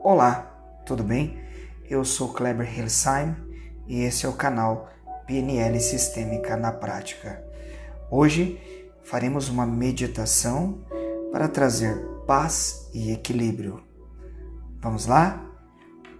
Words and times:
Olá, 0.00 0.80
tudo 0.86 1.02
bem? 1.02 1.36
Eu 1.90 2.04
sou 2.04 2.32
Kleber 2.32 2.72
Hillsheim 2.72 3.34
e 3.88 4.02
esse 4.02 4.24
é 4.24 4.28
o 4.28 4.32
canal 4.32 4.88
PNL 5.26 5.78
Sistêmica 5.80 6.56
na 6.56 6.70
Prática. 6.70 7.42
Hoje 8.08 8.60
faremos 9.02 9.48
uma 9.48 9.66
meditação 9.66 10.78
para 11.32 11.48
trazer 11.48 11.98
paz 12.28 12.88
e 12.94 13.10
equilíbrio. 13.10 13.82
Vamos 14.80 15.06
lá? 15.06 15.44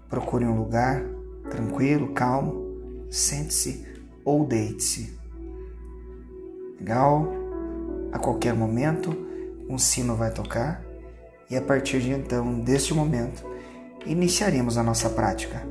Procure 0.09 0.45
um 0.45 0.59
lugar 0.59 1.01
tranquilo, 1.49 2.13
calmo, 2.13 3.07
sente-se 3.09 3.87
ou 4.25 4.45
deite-se. 4.45 5.17
Legal? 6.81 7.29
A 8.11 8.19
qualquer 8.19 8.55
momento, 8.55 9.17
um 9.69 9.79
sino 9.79 10.17
vai 10.17 10.33
tocar 10.33 10.83
e 11.49 11.57
a 11.57 11.63
partir 11.63 12.01
de 12.01 12.11
então, 12.11 12.61
deste 12.61 12.93
momento, 12.93 13.48
iniciaremos 14.07 14.77
a 14.77 14.83
nossa 14.83 15.11
prática. 15.11 15.63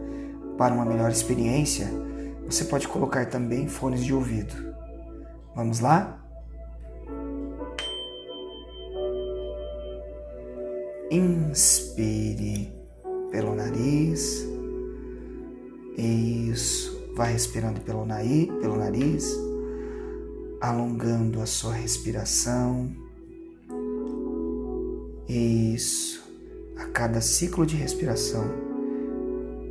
Para 0.57 0.73
uma 0.73 0.85
melhor 0.85 1.11
experiência, 1.11 1.87
você 2.45 2.65
pode 2.65 2.87
colocar 2.87 3.25
também 3.27 3.67
fones 3.67 4.03
de 4.03 4.13
ouvido. 4.13 4.55
Vamos 5.55 5.79
lá? 5.79 6.23
Inspire 11.11 12.73
pelo 13.31 13.55
nariz. 13.55 14.47
Isso. 15.97 17.11
Vai 17.15 17.33
respirando 17.33 17.81
pelo 17.81 18.05
nariz, 18.05 18.47
pelo 18.61 18.77
nariz, 18.77 19.35
alongando 20.61 21.41
a 21.41 21.45
sua 21.45 21.73
respiração. 21.73 22.91
Isso. 25.27 26.26
A 26.79 26.85
cada 26.87 27.21
ciclo 27.21 27.65
de 27.65 27.75
respiração, 27.75 28.45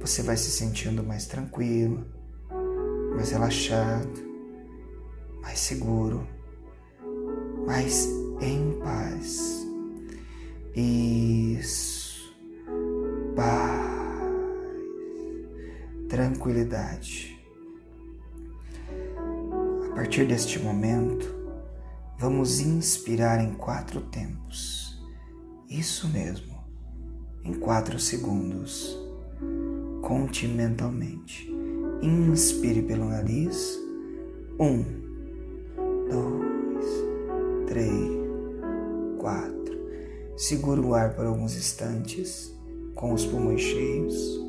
você 0.01 0.23
vai 0.23 0.37
se 0.37 0.51
sentindo 0.51 1.03
mais 1.03 1.27
tranquilo, 1.27 2.05
mais 3.15 3.31
relaxado, 3.31 4.27
mais 5.41 5.59
seguro, 5.59 6.27
mais 7.67 8.09
em 8.41 8.79
paz. 8.81 9.67
Isso. 10.75 12.37
Paz. 13.35 13.87
Tranquilidade. 16.09 17.37
A 19.91 19.95
partir 19.95 20.27
deste 20.27 20.59
momento, 20.59 21.27
vamos 22.19 22.61
inspirar 22.61 23.41
em 23.43 23.55
quatro 23.55 24.01
tempos. 24.03 25.03
Isso 25.69 26.09
mesmo, 26.09 26.56
em 27.47 27.55
quatro 27.55 27.99
segundos. 27.99 28.99
Conte 30.03 30.49
mentalmente. 30.49 31.49
Inspire 32.03 32.83
pelo 32.83 33.07
nariz. 33.07 33.79
Um, 34.59 34.85
dois, 36.11 36.87
três, 37.69 38.11
quatro. 39.19 39.79
Segure 40.37 40.81
o 40.81 40.95
ar 40.95 41.15
por 41.15 41.25
alguns 41.25 41.57
instantes 41.57 42.53
com 42.95 43.13
os 43.13 43.25
pulmões 43.25 43.61
cheios. 43.61 44.41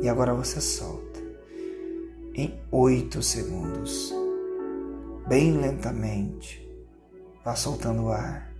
E 0.00 0.08
agora 0.08 0.32
você 0.32 0.60
solta 0.60 1.20
em 2.34 2.54
oito 2.70 3.20
segundos. 3.20 4.14
Bem 5.26 5.58
lentamente. 5.58 6.62
Vá 7.44 7.56
soltando 7.56 8.04
o 8.04 8.08
ar. 8.12 8.53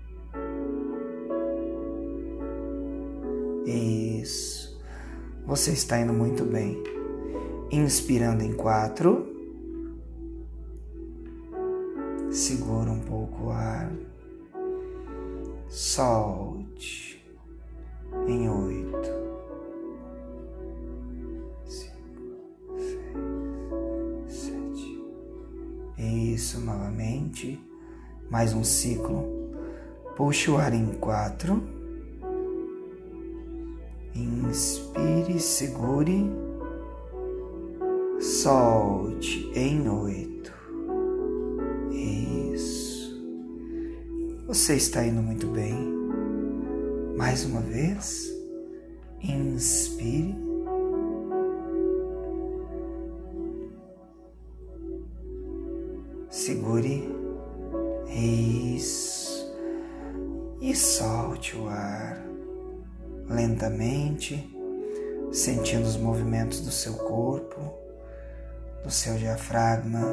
Isso. 3.64 4.78
Você 5.46 5.72
está 5.72 5.98
indo 5.98 6.12
muito 6.12 6.44
bem. 6.44 6.82
Inspirando 7.70 8.42
em 8.42 8.52
quatro. 8.52 9.26
Segura 12.30 12.90
um 12.90 13.00
pouco 13.00 13.44
o 13.44 13.50
ar. 13.50 13.92
Solte 15.68 17.24
em 18.26 18.48
oito. 18.48 19.10
Cinco, 21.66 22.76
seis, 22.76 23.02
sete. 24.28 25.04
Isso 25.98 26.60
novamente. 26.60 27.60
Mais 28.30 28.52
um 28.52 28.64
ciclo. 28.64 29.24
Puxe 30.16 30.50
o 30.50 30.58
ar 30.58 30.72
em 30.72 30.92
quatro. 30.94 31.83
Inspire, 34.54 35.40
segure, 35.40 36.30
solte 38.20 39.50
em 39.52 39.88
oito. 39.88 40.52
Isso. 41.90 43.20
Você 44.46 44.76
está 44.76 45.04
indo 45.04 45.20
muito 45.20 45.48
bem. 45.48 45.74
Mais 47.16 47.44
uma 47.44 47.62
vez. 47.62 48.32
Inspire. 49.20 50.36
Segure. 56.30 57.12
Isso. 58.08 59.52
E 60.60 60.76
solte 60.76 61.56
o 61.56 61.66
ar 61.66 62.24
lentamente, 63.28 64.50
sentindo 65.32 65.86
os 65.86 65.96
movimentos 65.96 66.60
do 66.60 66.70
seu 66.70 66.94
corpo, 66.94 67.60
do 68.82 68.90
seu 68.90 69.16
diafragma, 69.16 70.04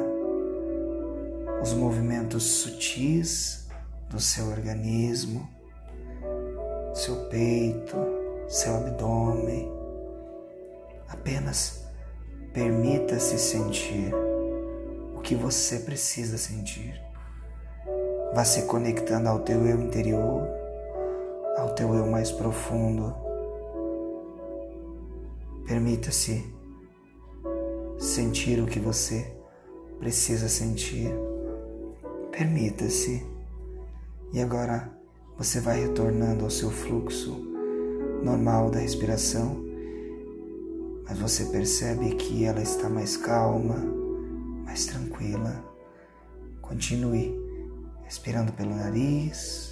os 1.62 1.72
movimentos 1.72 2.42
sutis 2.42 3.68
do 4.08 4.18
seu 4.20 4.48
organismo, 4.48 5.48
seu 6.94 7.16
peito, 7.28 7.96
seu 8.48 8.76
abdômen. 8.76 9.70
Apenas 11.08 11.84
permita-se 12.52 13.38
sentir 13.38 14.12
o 15.14 15.20
que 15.20 15.34
você 15.34 15.78
precisa 15.78 16.36
sentir. 16.36 17.00
Vá 18.34 18.44
se 18.44 18.62
conectando 18.62 19.28
ao 19.28 19.40
teu 19.40 19.66
eu 19.66 19.80
interior 19.80 20.61
ao 21.56 21.74
teu 21.74 21.94
eu 21.94 22.06
mais 22.06 22.30
profundo. 22.30 23.14
Permita-se 25.66 26.44
sentir 27.98 28.60
o 28.60 28.66
que 28.66 28.80
você 28.80 29.36
precisa 29.98 30.48
sentir. 30.48 31.12
Permita-se. 32.30 33.24
E 34.32 34.40
agora 34.40 34.90
você 35.36 35.60
vai 35.60 35.80
retornando 35.80 36.44
ao 36.44 36.50
seu 36.50 36.70
fluxo 36.70 37.52
normal 38.22 38.70
da 38.70 38.78
respiração, 38.78 39.62
mas 41.04 41.18
você 41.18 41.44
percebe 41.46 42.14
que 42.14 42.44
ela 42.44 42.62
está 42.62 42.88
mais 42.88 43.16
calma, 43.16 43.76
mais 44.64 44.86
tranquila. 44.86 45.62
Continue 46.60 47.34
respirando 48.04 48.52
pelo 48.52 48.74
nariz 48.74 49.71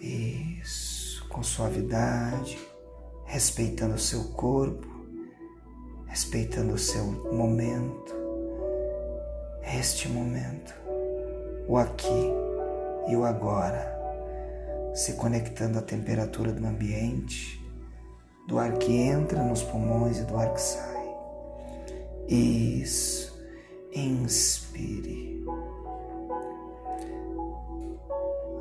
isso, 0.00 1.28
com 1.28 1.42
suavidade, 1.42 2.58
respeitando 3.24 3.94
o 3.94 3.98
seu 3.98 4.24
corpo, 4.30 4.88
respeitando 6.06 6.74
o 6.74 6.78
seu 6.78 7.04
momento, 7.32 8.14
este 9.62 10.08
momento, 10.08 10.74
o 11.68 11.76
aqui 11.76 12.32
e 13.08 13.14
o 13.14 13.24
agora, 13.24 13.98
se 14.94 15.12
conectando 15.12 15.78
à 15.78 15.82
temperatura 15.82 16.52
do 16.52 16.66
ambiente, 16.66 17.60
do 18.48 18.58
ar 18.58 18.72
que 18.78 18.92
entra 18.92 19.42
nos 19.42 19.62
pulmões 19.62 20.18
e 20.18 20.24
do 20.24 20.36
ar 20.36 20.52
que 20.52 20.60
sai. 20.60 21.14
Isso, 22.26 23.38
inspire. 23.92 25.44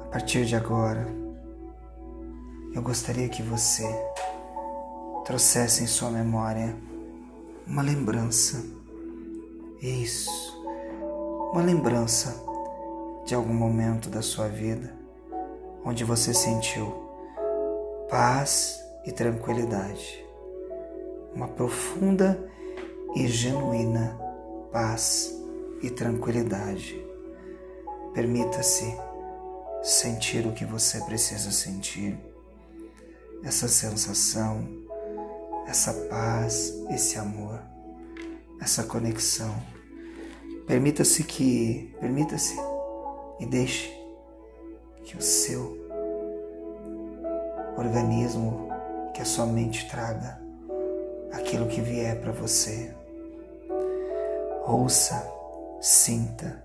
A 0.01 0.11
partir 0.11 0.45
de 0.45 0.55
agora, 0.55 1.07
eu 2.73 2.81
gostaria 2.81 3.27
que 3.27 3.41
você 3.41 3.83
trouxesse 5.25 5.83
em 5.83 5.87
sua 5.87 6.11
memória 6.11 6.75
uma 7.65 7.81
lembrança. 7.81 8.63
Isso, 9.81 10.61
uma 11.53 11.61
lembrança 11.63 12.35
de 13.25 13.33
algum 13.33 13.53
momento 13.53 14.09
da 14.09 14.21
sua 14.21 14.47
vida 14.47 14.93
onde 15.83 16.03
você 16.03 16.33
sentiu 16.33 16.93
paz 18.09 18.83
e 19.05 19.11
tranquilidade, 19.11 20.25
uma 21.33 21.47
profunda 21.47 22.49
e 23.15 23.27
genuína 23.27 24.19
paz 24.71 25.33
e 25.81 25.89
tranquilidade. 25.89 27.03
Permita-se 28.13 28.95
sentir 29.81 30.45
o 30.45 30.51
que 30.51 30.65
você 30.65 30.99
precisa 31.01 31.51
sentir 31.51 32.28
essa 33.43 33.67
sensação, 33.67 34.67
essa 35.67 35.93
paz, 36.09 36.73
esse 36.89 37.17
amor, 37.17 37.61
essa 38.61 38.83
conexão. 38.83 39.55
Permita-se 40.67 41.23
que, 41.23 41.95
permita-se 41.99 42.55
e 43.39 43.45
deixe 43.45 43.89
que 45.03 45.17
o 45.17 45.21
seu 45.21 45.77
organismo, 47.77 48.69
que 49.13 49.21
a 49.21 49.25
sua 49.25 49.45
mente 49.45 49.89
traga 49.89 50.39
aquilo 51.31 51.67
que 51.67 51.81
vier 51.81 52.19
para 52.19 52.31
você. 52.31 52.93
Ouça, 54.67 55.25
sinta, 55.81 56.63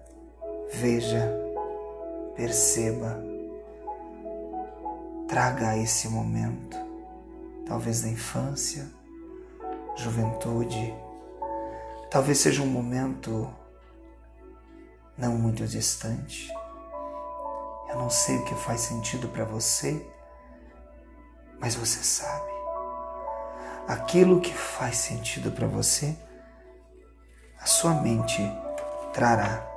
veja, 0.73 1.33
perceba, 2.37 3.23
traga 5.29 5.77
esse 5.77 6.09
momento, 6.09 6.77
talvez 7.67 8.03
da 8.03 8.09
infância, 8.09 8.87
juventude, 9.97 10.95
talvez 12.11 12.39
seja 12.39 12.63
um 12.63 12.67
momento 12.67 13.49
não 15.17 15.37
muito 15.37 15.67
distante. 15.67 16.53
Eu 17.89 17.97
não 17.97 18.11
sei 18.11 18.39
o 18.39 18.45
que 18.45 18.55
faz 18.55 18.81
sentido 18.81 19.29
para 19.29 19.45
você, 19.45 20.05
mas 21.61 21.75
você 21.75 22.03
sabe. 22.03 22.53
Aquilo 23.87 24.41
que 24.41 24.53
faz 24.53 24.97
sentido 24.97 25.53
para 25.53 25.67
você, 25.67 26.17
a 27.61 27.67
sua 27.67 27.95
mente 27.95 28.41
trará. 29.13 29.71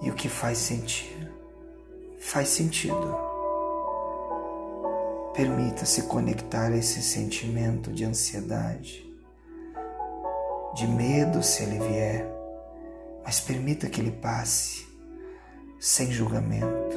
E 0.00 0.10
o 0.10 0.14
que 0.14 0.28
faz 0.28 0.58
sentido, 0.58 1.32
faz 2.20 2.48
sentido. 2.48 3.27
Permita-se 5.38 6.02
conectar 6.02 6.72
a 6.72 6.76
esse 6.76 7.00
sentimento 7.00 7.92
de 7.92 8.04
ansiedade, 8.04 9.08
de 10.74 10.86
medo 10.86 11.42
se 11.42 11.62
ele 11.62 11.78
vier 11.78 12.38
mas 13.28 13.40
permita 13.40 13.90
que 13.90 14.00
ele 14.00 14.10
passe 14.10 14.86
sem 15.78 16.10
julgamento. 16.10 16.96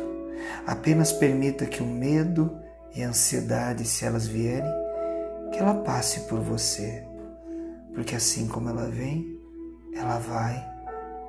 Apenas 0.65 1.11
permita 1.11 1.65
que 1.65 1.83
o 1.83 1.85
medo 1.85 2.57
e 2.95 3.03
a 3.03 3.09
ansiedade, 3.09 3.83
se 3.83 4.05
elas 4.05 4.27
vierem, 4.27 4.71
que 5.51 5.59
ela 5.59 5.73
passe 5.73 6.21
por 6.29 6.39
você. 6.39 7.03
Porque 7.93 8.15
assim 8.15 8.47
como 8.47 8.69
ela 8.69 8.87
vem, 8.87 9.37
ela 9.93 10.19
vai, 10.19 10.55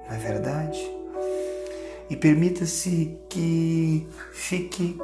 não 0.09 0.15
é 0.15 0.19
verdade? 0.21 0.81
E 2.09 2.15
permita-se 2.15 3.19
que 3.29 4.07
fique 4.33 4.97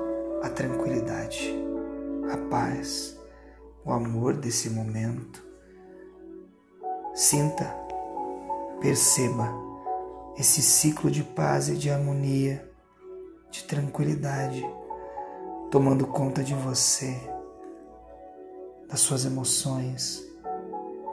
a 0.44 0.49
tranquilidade, 0.49 1.58
a 2.30 2.36
paz, 2.50 3.19
o 3.84 3.92
amor 3.92 4.36
desse 4.36 4.70
momento. 4.70 5.42
Sinta, 7.14 7.64
perceba 8.80 9.52
esse 10.36 10.62
ciclo 10.62 11.10
de 11.10 11.25
paz 11.25 11.69
e 11.69 11.75
de 11.75 11.90
harmonia, 11.90 12.70
de 13.50 13.64
tranquilidade, 13.64 14.64
tomando 15.70 16.06
conta 16.06 16.44
de 16.44 16.54
você, 16.54 17.16
das 18.88 19.00
suas 19.00 19.25
emoções, 19.25 20.22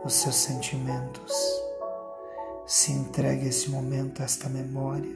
dos 0.04 0.14
seus 0.14 0.36
sentimentos. 0.36 1.34
Se 2.68 2.92
entregue 2.92 3.46
a 3.46 3.50
esse 3.50 3.70
momento, 3.70 4.22
a 4.22 4.26
esta 4.26 4.48
memória, 4.48 5.12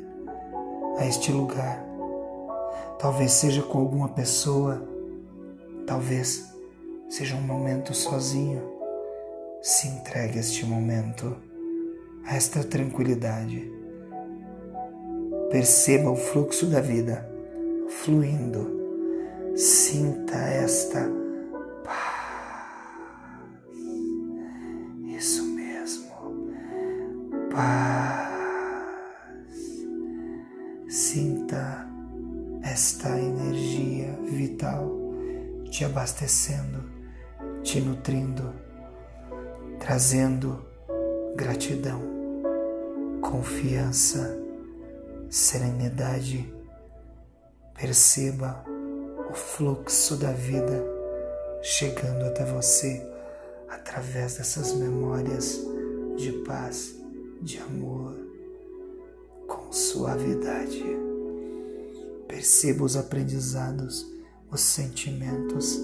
a 0.97 1.05
este 1.05 1.31
lugar. 1.31 1.85
Talvez 2.97 3.31
seja 3.31 3.61
com 3.61 3.77
alguma 3.77 4.09
pessoa, 4.09 4.98
talvez 5.89 6.45
seja 7.09 7.35
um 7.35 7.41
momento 7.41 7.95
sozinho. 7.95 8.61
Se 9.59 9.87
entregue 9.87 10.37
a 10.37 10.41
este 10.41 10.63
momento, 10.63 11.35
a 12.23 12.35
esta 12.35 12.63
tranquilidade 12.63 13.79
Perceba 15.49 16.11
o 16.11 16.15
fluxo 16.15 16.67
da 16.67 16.79
vida 16.79 17.27
fluindo. 17.89 18.77
Sinta 19.55 20.35
esta 20.35 21.09
paz. 21.83 23.09
Isso 25.07 25.43
mesmo. 25.43 26.11
Paz. 27.51 28.29
Sinta 30.87 31.89
esta 32.61 33.09
energia 33.19 34.15
vital 34.25 34.98
te 35.69 35.85
abastecendo, 35.85 36.83
te 37.63 37.79
nutrindo, 37.79 38.53
trazendo 39.79 40.65
gratidão, 41.35 42.01
confiança 43.21 44.39
serenidade, 45.29 46.51
perceba 47.75 48.65
o 49.29 49.33
fluxo 49.33 50.15
da 50.17 50.31
vida 50.31 50.83
chegando 51.61 52.25
até 52.25 52.43
você 52.45 53.05
através 53.69 54.37
dessas 54.37 54.73
memórias 54.73 55.59
de 56.17 56.31
paz, 56.45 56.95
de 57.41 57.59
amor, 57.59 58.15
com 59.47 59.71
suavidade. 59.71 60.83
Perceba 62.27 62.83
os 62.83 62.97
aprendizados, 62.97 64.05
os 64.51 64.61
sentimentos. 64.61 65.79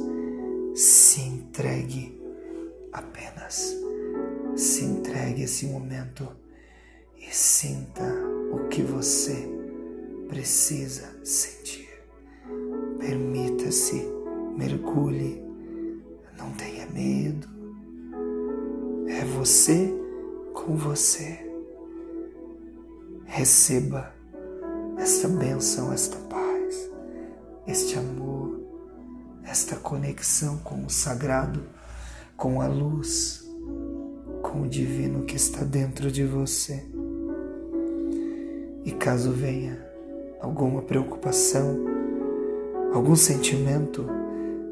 Se 0.76 1.22
entregue 1.22 2.22
apenas. 2.92 3.76
Se 4.56 4.84
entregue 4.84 5.44
esse 5.44 5.66
momento 5.68 6.28
e 7.18 7.34
sinta 7.34 8.04
o 8.52 8.68
que 8.68 8.82
você 8.82 9.48
precisa 10.28 11.04
sentir. 11.24 11.90
Permita-se, 13.00 14.02
mergulhe, 14.58 15.44
não 16.38 16.52
tenha 16.52 16.86
medo. 16.88 17.48
É 19.08 19.24
você 19.26 19.94
com 20.54 20.76
você. 20.76 21.42
Receba 23.26 24.14
esta 24.98 25.28
bênção, 25.28 25.92
esta 25.92 26.18
paz, 26.30 26.90
este 27.68 27.98
amor, 27.98 28.45
esta 29.46 29.76
conexão 29.76 30.58
com 30.58 30.86
o 30.86 30.90
sagrado, 30.90 31.64
com 32.36 32.62
a 32.62 32.68
luz, 32.68 33.48
com 34.42 34.64
o 34.64 34.68
divino 34.68 35.24
que 35.26 35.36
está 35.36 35.64
dentro 35.64 36.12
de 36.12 36.26
você. 36.26 36.84
E 38.84 38.92
caso 38.92 39.32
venha 39.32 39.84
alguma 40.42 40.82
preocupação, 40.82 41.80
algum 42.94 43.16
sentimento, 43.16 44.06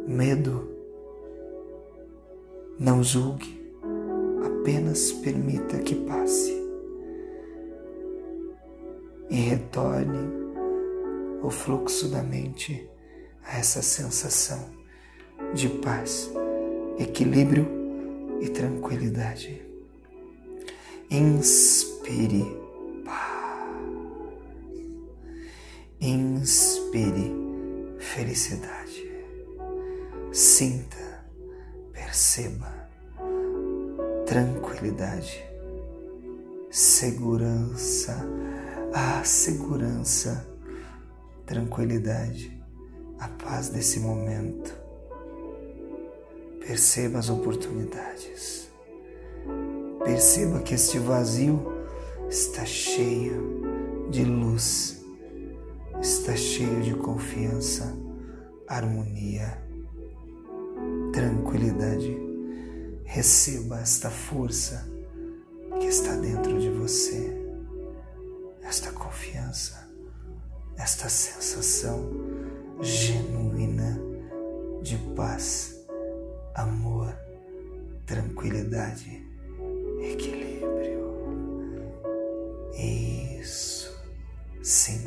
medo, 0.08 0.70
não 2.80 3.04
julgue, 3.04 3.62
apenas 4.46 5.12
permita 5.12 5.78
que 5.80 5.96
passe 5.96 6.54
e 9.30 9.36
retorne 9.36 10.44
o 11.42 11.50
fluxo 11.50 12.08
da 12.08 12.22
mente 12.22 12.90
a 13.46 13.58
essa 13.58 13.82
sensação 13.82 14.70
de 15.54 15.70
paz, 15.70 16.32
equilíbrio 16.98 17.68
e 18.42 18.50
tranquilidade. 18.50 19.62
Inspire 21.10 22.64
Inspire 26.00 27.32
felicidade. 27.98 29.10
Sinta, 30.32 31.24
perceba 31.94 32.84
tranquilidade, 34.26 35.46
segurança, 36.72 38.18
a 38.94 39.24
segurança, 39.24 40.48
tranquilidade, 41.46 42.63
a 43.24 43.28
paz 43.44 43.70
desse 43.70 44.00
momento. 44.00 44.76
Perceba 46.60 47.20
as 47.20 47.30
oportunidades. 47.30 48.70
Perceba 50.04 50.60
que 50.60 50.76
este 50.76 51.00
vazio 51.00 51.62
está 52.30 52.66
cheio 52.66 54.08
de 54.10 54.24
luz 54.24 55.04
está 56.04 56.36
cheio 56.36 56.82
de 56.82 56.94
confiança, 56.96 57.96
harmonia, 58.68 59.58
tranquilidade. 61.14 62.22
Receba 63.06 63.80
esta 63.80 64.10
força 64.10 64.86
que 65.80 65.86
está 65.86 66.16
dentro 66.18 66.60
de 66.60 66.70
você, 66.70 67.34
esta 68.64 68.92
confiança, 68.92 69.90
esta 70.78 71.08
sensação 71.08 72.10
genuína 72.82 74.00
de 74.82 74.98
paz, 75.16 75.86
amor, 76.56 77.16
tranquilidade, 78.06 79.26
equilíbrio. 80.02 81.04
Isso. 82.76 83.94
Sinta, 84.62 85.03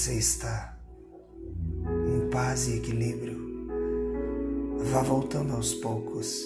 você 0.00 0.14
está 0.14 0.78
em 2.08 2.30
paz 2.30 2.68
e 2.68 2.78
equilíbrio, 2.78 3.68
vá 4.90 5.02
voltando 5.02 5.52
aos 5.52 5.74
poucos. 5.74 6.42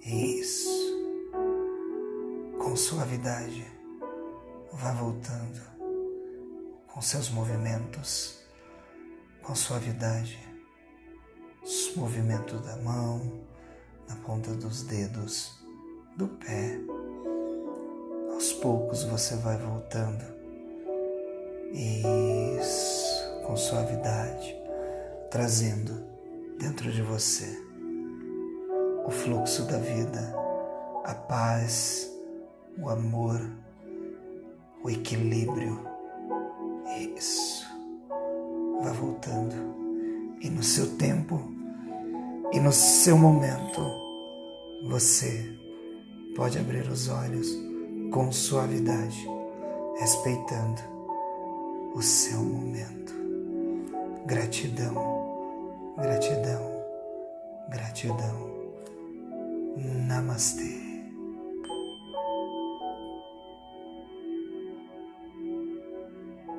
Isso. 0.00 0.70
Com 2.56 2.76
suavidade, 2.76 3.66
vá 4.72 4.92
voltando 4.92 5.60
com 6.86 7.02
seus 7.02 7.28
movimentos, 7.28 8.38
com 9.42 9.56
suavidade, 9.56 10.38
os 11.60 11.96
movimentos 11.96 12.60
da 12.60 12.76
mão, 12.76 13.32
na 14.08 14.14
ponta 14.14 14.54
dos 14.54 14.84
dedos, 14.84 15.60
do 16.16 16.28
pé. 16.28 16.78
Aos 18.32 18.52
poucos 18.52 19.02
você 19.02 19.34
vai 19.38 19.58
voltando. 19.58 20.34
Isso, 21.74 22.23
com 23.44 23.56
suavidade, 23.56 24.56
trazendo 25.30 25.92
dentro 26.58 26.90
de 26.90 27.02
você 27.02 27.62
o 29.06 29.10
fluxo 29.10 29.64
da 29.64 29.78
vida, 29.78 30.34
a 31.04 31.14
paz, 31.14 32.10
o 32.78 32.88
amor, 32.88 33.40
o 34.82 34.90
equilíbrio. 34.90 35.80
Isso. 37.16 37.64
Vá 38.82 38.92
voltando. 38.92 39.54
E 40.40 40.50
no 40.50 40.62
seu 40.62 40.96
tempo 40.96 41.54
e 42.52 42.60
no 42.60 42.70
seu 42.70 43.18
momento, 43.18 43.82
você 44.86 45.44
pode 46.36 46.56
abrir 46.56 46.88
os 46.88 47.08
olhos 47.08 47.48
com 48.12 48.30
suavidade, 48.30 49.28
respeitando 49.98 50.80
o 51.94 52.00
seu 52.00 52.38
momento. 52.38 53.23
Gratidão, 54.26 54.94
gratidão, 55.98 56.84
gratidão. 57.68 58.54
Namastê. 59.76 60.93